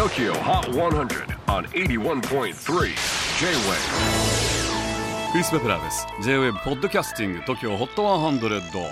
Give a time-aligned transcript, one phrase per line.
[0.00, 2.54] TOKYO HOT 100 on 81.3 J-WAVE
[5.30, 6.06] クリス・ベプラーです。
[6.22, 8.82] J-WAVE ポッドキャスティング TOKYO HOT 100、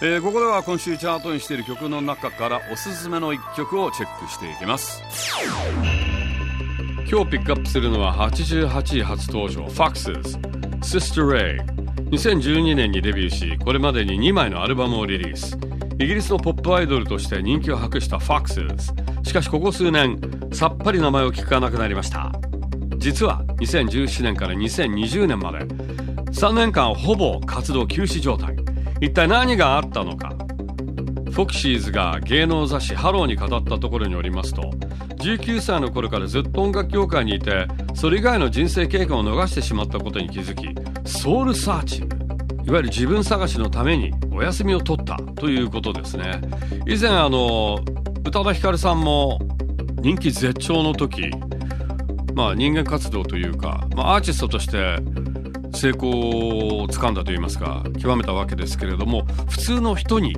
[0.00, 5.02] えー、ここでは今週チャートにしている曲の中からおすすめの一曲をチェックしていきます。
[7.10, 10.40] 今日ピックアップするのは88位初登場 Foxes
[10.80, 11.62] Sister Ray
[12.08, 15.58] 2012年にデビューしこれまでに2枚のアルバムをリリース。
[15.98, 20.18] イギリスのポップアイドルとして人気を博した Foxes しかしここ数年
[20.54, 22.32] さっぱり名前を聞かなくなりました。
[22.96, 28.56] 実は2017年から2020年まで3年間ほぼ活動休止状態。
[29.00, 30.34] 一体何があったのか。
[31.34, 34.70] Foxes が芸能雑誌ハローに語ったところによりますと
[35.18, 40.68] 19歳の頃からずっと音楽業界にいてそれ以外の人生経験を逃してしまったことに気づき
[41.10, 42.04] ソウルサーチい
[42.70, 46.40] わゆる自分探しのためにお休みを取ったということですね。
[46.86, 47.80] 以前あの
[48.24, 49.40] 宇多田ヒカルさんも
[50.04, 51.30] 人気絶頂の時
[52.34, 54.98] まあ人間活動というか、まあ、アーティストとして
[55.72, 60.36] 成功をつかんだといいますか極めたわけですけれども普通の人に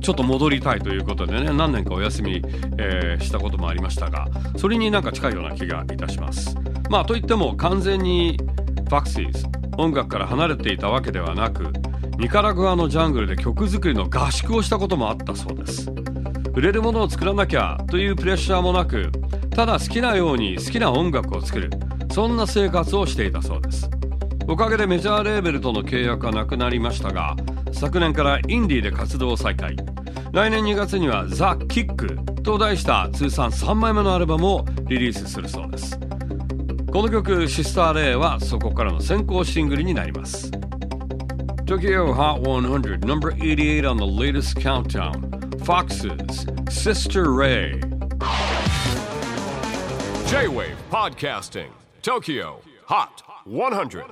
[0.00, 2.42] ちょっと戻りたいということでね何年かお休み、
[2.78, 6.56] えー、したこともありましたがそれになんか近いような気がいたします。
[6.90, 8.38] まあといっても完全に
[8.88, 9.46] ファクシーズ
[9.78, 11.72] 音楽から離れていたわけではなく
[12.18, 15.92] ニカラグアのジャングルで曲作りの合宿をしたこともあったそうです。
[16.56, 19.12] 売れるものを作らなきゃというプレッシャーもなく
[19.50, 21.70] ただ好きなように好きな音楽を作る。
[22.10, 23.90] そんな生活をしていたそうです。
[24.48, 27.36] おかげでメジャーレーベルとの契約はなくなりましたが
[27.72, 29.76] 昨年からインディーで活動を再開。
[30.32, 36.00] 来年2月には「ザ・キック」と題した通算3枚目のアルバムをリリースするそうです。
[36.90, 40.50] この曲「シスター・レイ」はそこからの先行シングルになります。
[41.66, 45.50] Tokyo Hot 100 number 88 on the latest countdown.
[45.64, 47.80] Foxes Sister Ray.
[50.28, 51.70] J-WAVE PODCASTING
[52.02, 54.04] TOKYO HOT 100